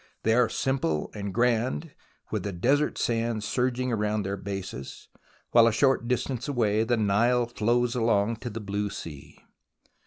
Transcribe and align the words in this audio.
They 0.23 0.33
are 0.33 0.49
simple 0.49 1.11
and 1.13 1.31
grand, 1.31 1.91
with 2.31 2.41
the 2.41 2.51
desert 2.51 2.97
sands 2.97 3.45
surging 3.47 3.91
round 3.91 4.25
their 4.25 4.35
bases, 4.35 5.09
while 5.51 5.67
a 5.67 5.71
short 5.71 6.07
distance 6.07 6.47
away 6.47 6.83
the 6.83 6.97
Nile 6.97 7.45
flows 7.45 7.93
along 7.93 8.37
to 8.37 8.49
the 8.49 8.59
blue 8.61 8.89
sea. 8.89 9.37